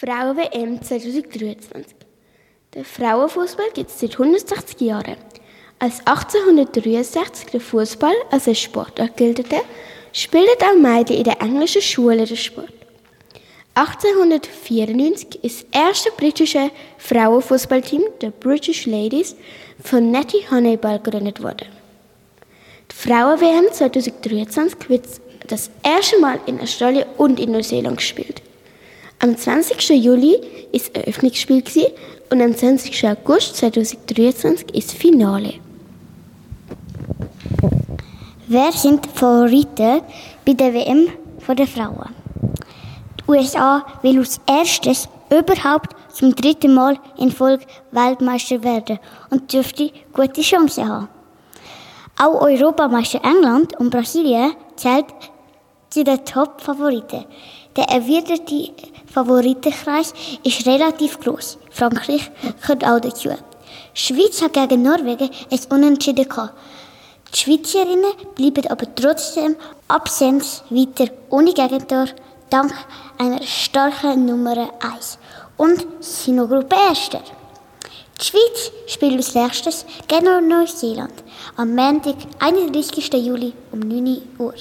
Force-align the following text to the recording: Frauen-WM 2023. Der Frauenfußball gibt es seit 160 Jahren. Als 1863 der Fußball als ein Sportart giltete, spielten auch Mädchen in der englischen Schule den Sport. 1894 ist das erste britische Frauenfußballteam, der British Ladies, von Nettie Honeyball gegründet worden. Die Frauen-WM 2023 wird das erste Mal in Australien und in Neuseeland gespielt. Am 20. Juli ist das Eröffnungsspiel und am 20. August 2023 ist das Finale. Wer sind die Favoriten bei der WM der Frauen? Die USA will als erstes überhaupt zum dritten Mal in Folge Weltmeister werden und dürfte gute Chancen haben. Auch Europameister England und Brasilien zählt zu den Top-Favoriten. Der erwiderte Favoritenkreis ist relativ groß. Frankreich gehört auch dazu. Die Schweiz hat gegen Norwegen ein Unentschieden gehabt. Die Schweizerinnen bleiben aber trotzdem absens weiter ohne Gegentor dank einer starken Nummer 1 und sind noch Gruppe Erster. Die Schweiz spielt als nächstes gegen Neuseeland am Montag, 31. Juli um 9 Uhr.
Frauen-WM 0.00 0.80
2023. 0.80 1.94
Der 2.72 2.86
Frauenfußball 2.86 3.66
gibt 3.74 3.90
es 3.90 4.00
seit 4.00 4.12
160 4.12 4.80
Jahren. 4.80 5.16
Als 5.78 5.98
1863 6.06 7.50
der 7.50 7.60
Fußball 7.60 8.14
als 8.30 8.48
ein 8.48 8.54
Sportart 8.54 9.14
giltete, 9.18 9.56
spielten 10.14 10.64
auch 10.64 10.80
Mädchen 10.80 11.18
in 11.18 11.24
der 11.24 11.42
englischen 11.42 11.82
Schule 11.82 12.24
den 12.24 12.38
Sport. 12.38 12.72
1894 13.74 15.44
ist 15.44 15.66
das 15.70 15.82
erste 15.82 16.10
britische 16.12 16.70
Frauenfußballteam, 16.96 18.04
der 18.22 18.30
British 18.30 18.86
Ladies, 18.86 19.36
von 19.84 20.10
Nettie 20.10 20.46
Honeyball 20.50 20.98
gegründet 20.98 21.42
worden. 21.42 21.68
Die 22.90 22.96
Frauen-WM 22.96 23.70
2023 23.70 24.88
wird 24.88 25.04
das 25.46 25.70
erste 25.82 26.18
Mal 26.20 26.40
in 26.46 26.58
Australien 26.58 27.04
und 27.18 27.38
in 27.38 27.52
Neuseeland 27.52 27.98
gespielt. 27.98 28.40
Am 29.22 29.36
20. 29.36 29.90
Juli 30.02 30.40
ist 30.72 30.96
das 30.96 31.02
Eröffnungsspiel 31.02 31.62
und 32.30 32.40
am 32.40 32.56
20. 32.56 33.06
August 33.06 33.54
2023 33.56 34.74
ist 34.74 34.92
das 34.92 34.98
Finale. 34.98 35.56
Wer 38.48 38.72
sind 38.72 39.04
die 39.04 39.08
Favoriten 39.10 40.00
bei 40.46 40.54
der 40.54 40.72
WM 40.72 41.08
der 41.54 41.66
Frauen? 41.66 42.14
Die 43.20 43.30
USA 43.30 43.84
will 44.00 44.20
als 44.20 44.40
erstes 44.48 45.06
überhaupt 45.28 45.94
zum 46.14 46.34
dritten 46.34 46.72
Mal 46.72 46.98
in 47.18 47.30
Folge 47.30 47.66
Weltmeister 47.90 48.62
werden 48.64 48.98
und 49.28 49.52
dürfte 49.52 49.90
gute 50.14 50.40
Chancen 50.40 50.88
haben. 50.88 51.08
Auch 52.18 52.40
Europameister 52.40 53.20
England 53.22 53.78
und 53.78 53.90
Brasilien 53.90 54.54
zählt 54.76 55.04
zu 55.90 56.04
den 56.04 56.24
Top-Favoriten. 56.24 57.26
Der 57.76 57.84
erwiderte 57.84 58.70
Favoritenkreis 59.12 60.14
ist 60.44 60.66
relativ 60.66 61.20
groß. 61.20 61.58
Frankreich 61.70 62.30
gehört 62.62 62.84
auch 62.84 63.00
dazu. 63.00 63.28
Die 63.28 64.00
Schweiz 64.00 64.40
hat 64.42 64.54
gegen 64.54 64.82
Norwegen 64.82 65.30
ein 65.50 65.60
Unentschieden 65.70 66.28
gehabt. 66.28 66.54
Die 67.32 67.38
Schweizerinnen 67.38 68.12
bleiben 68.34 68.66
aber 68.68 68.92
trotzdem 68.94 69.56
absens 69.88 70.64
weiter 70.70 71.12
ohne 71.28 71.52
Gegentor 71.52 72.06
dank 72.50 72.72
einer 73.18 73.42
starken 73.42 74.26
Nummer 74.26 74.70
1 74.80 75.18
und 75.56 75.86
sind 76.00 76.36
noch 76.36 76.48
Gruppe 76.48 76.76
Erster. 76.88 77.20
Die 78.20 78.24
Schweiz 78.24 78.72
spielt 78.86 79.16
als 79.16 79.34
nächstes 79.34 79.86
gegen 80.08 80.48
Neuseeland 80.48 81.14
am 81.56 81.74
Montag, 81.74 82.16
31. 82.40 83.12
Juli 83.14 83.52
um 83.70 83.80
9 83.80 84.22
Uhr. 84.38 84.54